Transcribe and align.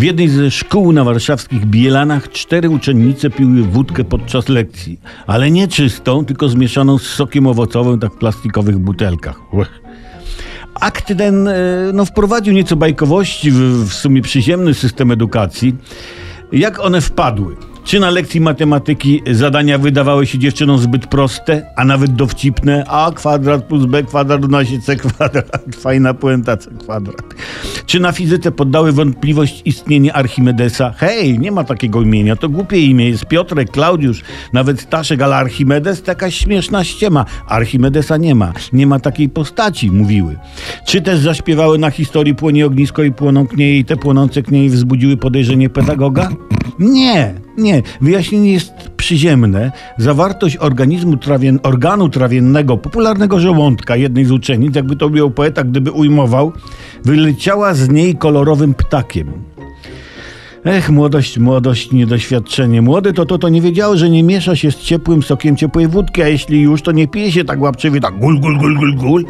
W 0.00 0.02
jednej 0.02 0.28
ze 0.28 0.50
szkół 0.50 0.92
na 0.92 1.04
warszawskich 1.04 1.66
Bielanach 1.66 2.28
cztery 2.32 2.70
uczennice 2.70 3.30
piły 3.30 3.62
wódkę 3.62 4.04
podczas 4.04 4.48
lekcji, 4.48 5.00
ale 5.26 5.50
nie 5.50 5.68
czystą, 5.68 6.24
tylko 6.24 6.48
zmieszaną 6.48 6.98
z 6.98 7.02
sokiem 7.02 7.46
owocowym, 7.46 8.00
tak 8.00 8.12
w 8.12 8.16
plastikowych 8.16 8.78
butelkach. 8.78 9.54
Łech. 9.54 9.80
Akt 10.74 11.18
ten 11.18 11.48
e, 11.48 11.54
no, 11.92 12.04
wprowadził 12.04 12.54
nieco 12.54 12.76
bajkowości 12.76 13.50
w, 13.50 13.88
w 13.88 13.94
sumie 13.94 14.22
przyziemny 14.22 14.74
system 14.74 15.10
edukacji. 15.10 15.76
Jak 16.52 16.80
one 16.80 17.00
wpadły? 17.00 17.56
Czy 17.90 18.00
na 18.00 18.10
lekcji 18.10 18.40
matematyki 18.40 19.22
zadania 19.30 19.78
wydawały 19.78 20.26
się 20.26 20.38
dziewczynom 20.38 20.78
zbyt 20.78 21.06
proste, 21.06 21.66
a 21.76 21.84
nawet 21.84 22.14
dowcipne? 22.14 22.84
A 22.88 23.12
kwadrat 23.14 23.64
plus 23.64 23.86
b 23.86 24.02
kwadrat 24.02 24.42
równa 24.42 24.58
c 24.82 24.96
kwadrat. 24.96 25.64
Fajna 25.82 26.14
puenta 26.14 26.56
c 26.56 26.70
kwadrat. 26.78 27.22
Czy 27.86 28.00
na 28.00 28.12
fizyce 28.12 28.52
poddały 28.52 28.92
wątpliwość 28.92 29.62
istnienie 29.64 30.14
Archimedesa? 30.14 30.94
Hej, 30.96 31.38
nie 31.38 31.52
ma 31.52 31.64
takiego 31.64 32.02
imienia, 32.02 32.36
to 32.36 32.48
głupie 32.48 32.78
imię. 32.78 33.08
Jest 33.08 33.26
Piotrek, 33.26 33.70
Klaudiusz, 33.70 34.22
nawet 34.52 34.80
Staszek, 34.80 35.22
ale 35.22 35.36
Archimedes 35.36 36.02
to 36.02 36.10
jakaś 36.10 36.34
śmieszna 36.34 36.84
ściema. 36.84 37.24
Archimedesa 37.48 38.16
nie 38.16 38.34
ma. 38.34 38.52
Nie 38.72 38.86
ma 38.86 39.00
takiej 39.00 39.28
postaci, 39.28 39.90
mówiły. 39.90 40.36
Czy 40.86 41.00
też 41.00 41.18
zaśpiewały 41.18 41.78
na 41.78 41.90
historii 41.90 42.34
płonie 42.34 42.66
ognisko 42.66 43.02
i 43.02 43.12
płoną 43.12 43.46
knieje 43.46 43.78
i 43.78 43.84
te 43.84 43.96
płonące 43.96 44.42
knieje 44.42 44.70
wzbudziły 44.70 45.16
podejrzenie 45.16 45.70
pedagoga? 45.70 46.30
Nie, 46.80 47.34
nie. 47.58 47.82
Wyjaśnienie 48.00 48.52
jest 48.52 48.72
przyziemne. 48.96 49.72
Zawartość 49.98 50.56
organizmu 50.56 51.16
trawien, 51.16 51.60
organu 51.62 52.08
trawiennego, 52.08 52.76
popularnego 52.76 53.40
żołądka 53.40 53.96
jednej 53.96 54.24
z 54.24 54.30
uczennic, 54.30 54.76
jakby 54.76 54.96
to 54.96 55.06
ujął 55.06 55.30
poeta, 55.30 55.64
gdyby 55.64 55.90
ujmował, 55.90 56.52
wyleciała 57.04 57.74
z 57.74 57.88
niej 57.88 58.16
kolorowym 58.16 58.74
ptakiem. 58.74 59.32
Ech, 60.64 60.90
młodość, 60.90 61.38
młodość, 61.38 61.92
niedoświadczenie. 61.92 62.82
Młody 62.82 63.12
to 63.12 63.26
to, 63.26 63.38
to 63.38 63.48
nie 63.48 63.60
wiedziały, 63.60 63.96
że 63.96 64.10
nie 64.10 64.22
miesza 64.22 64.56
się 64.56 64.70
z 64.70 64.76
ciepłym 64.76 65.22
sokiem 65.22 65.56
ciepłej 65.56 65.88
wódki, 65.88 66.22
a 66.22 66.28
jeśli 66.28 66.60
już, 66.60 66.82
to 66.82 66.92
nie 66.92 67.08
pije 67.08 67.32
się 67.32 67.44
tak 67.44 67.60
łapczywie, 67.60 68.00
tak 68.00 68.18
gul, 68.18 68.40
gul, 68.40 68.58
gul, 68.58 68.76
gul, 68.78 68.96
gul, 68.96 69.24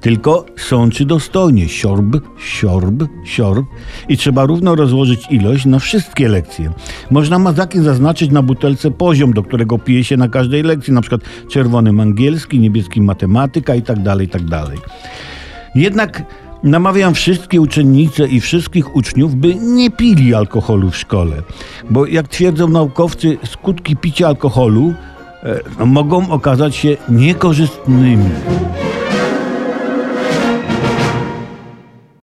tylko 0.00 0.46
sączy 0.56 1.04
dostojnie, 1.04 1.68
siorb, 1.68 2.16
siorb, 2.38 3.04
siorb 3.24 3.66
i 4.08 4.16
trzeba 4.16 4.44
równo 4.44 4.74
rozłożyć 4.74 5.26
ilość 5.30 5.64
na 5.64 5.78
wszystkie 5.78 6.28
lekcje. 6.28 6.72
Można 7.10 7.38
mazakiem 7.38 7.84
zaznaczyć 7.84 8.30
na 8.30 8.42
butelce 8.42 8.90
poziom, 8.90 9.32
do 9.32 9.42
którego 9.42 9.78
pije 9.78 10.04
się 10.04 10.16
na 10.16 10.28
każdej 10.28 10.62
lekcji, 10.62 10.92
na 10.92 11.00
przykład 11.00 11.20
czerwonym 11.48 12.00
angielski, 12.00 12.60
niebieskim 12.60 13.04
matematyka 13.04 13.74
i 13.74 13.82
tak 13.82 14.02
dalej, 14.02 14.26
i 14.26 14.30
tak 14.30 14.44
dalej. 14.44 14.78
Jednak 15.74 16.22
namawiam 16.62 17.14
wszystkie 17.14 17.60
uczennice 17.60 18.26
i 18.26 18.40
wszystkich 18.40 18.96
uczniów, 18.96 19.34
by 19.34 19.54
nie 19.54 19.90
pili 19.90 20.34
alkoholu 20.34 20.90
w 20.90 20.96
szkole, 20.96 21.42
bo 21.90 22.06
jak 22.06 22.28
twierdzą 22.28 22.68
naukowcy, 22.68 23.38
skutki 23.44 23.96
picia 23.96 24.28
alkoholu 24.28 24.94
e, 25.78 25.84
mogą 25.86 26.30
okazać 26.30 26.76
się 26.76 26.96
niekorzystnymi. 27.08 28.30